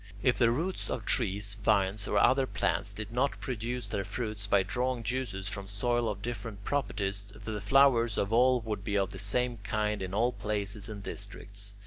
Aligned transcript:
If 0.23 0.39
the 0.39 0.49
roots 0.49 0.89
of 0.89 1.05
trees, 1.05 1.57
vines, 1.63 2.07
or 2.07 2.17
other 2.17 2.47
plants 2.47 2.91
did 2.91 3.11
not 3.11 3.39
produce 3.39 3.85
their 3.85 4.03
fruits 4.03 4.47
by 4.47 4.63
drawing 4.63 5.03
juices 5.03 5.47
from 5.47 5.67
soil 5.67 6.09
of 6.09 6.23
different 6.23 6.63
properties, 6.63 7.31
the 7.35 7.61
flowers 7.61 8.17
of 8.17 8.33
all 8.33 8.61
would 8.61 8.83
be 8.83 8.97
of 8.97 9.11
the 9.11 9.19
same 9.19 9.57
kind 9.57 10.01
in 10.01 10.11
all 10.15 10.31
places 10.31 10.89
and 10.89 11.03
districts. 11.03 11.75